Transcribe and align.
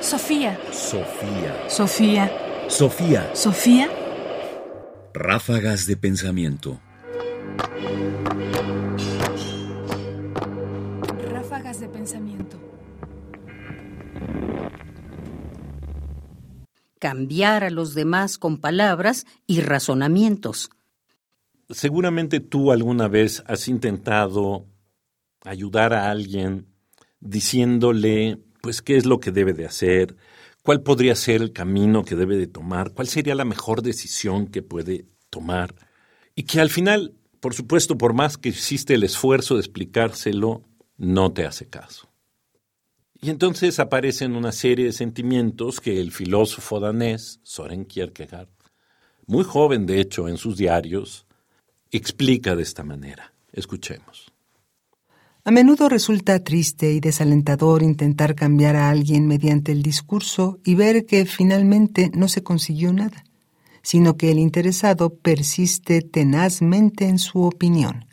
Sofía. 0.00 0.58
Sofía. 0.72 1.68
Sofía. 1.68 2.32
Sofía. 2.68 3.30
Sofía. 3.34 3.88
Ráfagas 5.12 5.86
de 5.86 5.96
pensamiento. 5.98 6.80
Ráfagas 11.30 11.80
de 11.80 11.88
pensamiento. 11.88 12.58
Cambiar 16.98 17.64
a 17.64 17.70
los 17.70 17.94
demás 17.94 18.38
con 18.38 18.56
palabras 18.56 19.26
y 19.46 19.60
razonamientos. 19.60 20.70
Seguramente 21.68 22.40
tú 22.40 22.72
alguna 22.72 23.06
vez 23.08 23.44
has 23.46 23.68
intentado 23.68 24.64
ayudar 25.44 25.92
a 25.92 26.10
alguien 26.10 26.68
diciéndole 27.20 28.38
pues 28.60 28.82
qué 28.82 28.96
es 28.96 29.06
lo 29.06 29.20
que 29.20 29.30
debe 29.30 29.52
de 29.52 29.66
hacer, 29.66 30.16
cuál 30.62 30.82
podría 30.82 31.14
ser 31.14 31.42
el 31.42 31.52
camino 31.52 32.04
que 32.04 32.16
debe 32.16 32.36
de 32.36 32.46
tomar, 32.46 32.92
cuál 32.92 33.08
sería 33.08 33.34
la 33.34 33.44
mejor 33.44 33.82
decisión 33.82 34.46
que 34.46 34.62
puede 34.62 35.06
tomar, 35.30 35.74
y 36.34 36.44
que 36.44 36.60
al 36.60 36.70
final, 36.70 37.14
por 37.40 37.54
supuesto, 37.54 37.96
por 37.96 38.12
más 38.12 38.36
que 38.36 38.50
hiciste 38.50 38.94
el 38.94 39.04
esfuerzo 39.04 39.54
de 39.54 39.60
explicárselo, 39.60 40.62
no 40.96 41.32
te 41.32 41.46
hace 41.46 41.66
caso. 41.68 42.08
Y 43.22 43.30
entonces 43.30 43.78
aparecen 43.78 44.34
una 44.34 44.52
serie 44.52 44.86
de 44.86 44.92
sentimientos 44.92 45.80
que 45.80 46.00
el 46.00 46.10
filósofo 46.10 46.80
danés 46.80 47.40
Soren 47.42 47.84
Kierkegaard, 47.84 48.48
muy 49.26 49.44
joven 49.44 49.86
de 49.86 50.00
hecho 50.00 50.28
en 50.28 50.38
sus 50.38 50.56
diarios, 50.56 51.26
explica 51.90 52.56
de 52.56 52.62
esta 52.62 52.82
manera. 52.82 53.34
Escuchemos. 53.52 54.32
A 55.50 55.52
menudo 55.52 55.88
resulta 55.88 56.38
triste 56.44 56.92
y 56.92 57.00
desalentador 57.00 57.82
intentar 57.82 58.36
cambiar 58.36 58.76
a 58.76 58.88
alguien 58.88 59.26
mediante 59.26 59.72
el 59.72 59.82
discurso 59.82 60.60
y 60.64 60.76
ver 60.76 61.06
que 61.06 61.26
finalmente 61.26 62.08
no 62.14 62.28
se 62.28 62.44
consiguió 62.44 62.92
nada, 62.92 63.24
sino 63.82 64.16
que 64.16 64.30
el 64.30 64.38
interesado 64.38 65.12
persiste 65.12 66.02
tenazmente 66.02 67.08
en 67.08 67.18
su 67.18 67.42
opinión. 67.42 68.04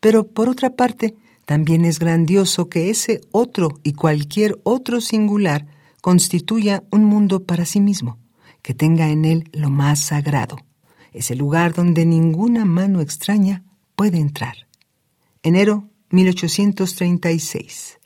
Pero 0.00 0.26
por 0.26 0.48
otra 0.48 0.70
parte, 0.70 1.14
también 1.44 1.84
es 1.84 2.00
grandioso 2.00 2.68
que 2.68 2.90
ese 2.90 3.20
otro 3.30 3.78
y 3.84 3.92
cualquier 3.92 4.58
otro 4.64 5.00
singular 5.00 5.68
constituya 6.00 6.82
un 6.90 7.04
mundo 7.04 7.44
para 7.44 7.64
sí 7.64 7.78
mismo, 7.78 8.18
que 8.62 8.74
tenga 8.74 9.10
en 9.10 9.26
él 9.26 9.48
lo 9.52 9.70
más 9.70 10.00
sagrado, 10.00 10.56
ese 11.12 11.36
lugar 11.36 11.72
donde 11.72 12.04
ninguna 12.04 12.64
mano 12.64 13.00
extraña 13.00 13.62
puede 13.94 14.18
entrar. 14.18 14.66
Enero 15.44 15.88
1836. 16.10 17.98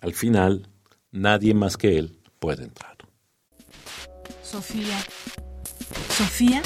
al 0.02 0.14
final, 0.14 0.70
nadie 1.12 1.54
más 1.54 1.78
que 1.78 1.98
él 1.98 2.20
puede 2.40 2.64
entrar. 2.64 2.98
Sofía. 4.44 5.00
Sofía. 6.10 6.64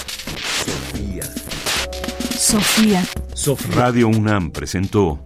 Sofía. 2.38 3.04
Sofía. 3.36 3.76
Radio 3.76 4.08
UNAM 4.08 4.52
presentó 4.52 5.26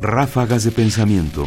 Ráfagas 0.00 0.64
de 0.64 0.72
Pensamiento. 0.72 1.46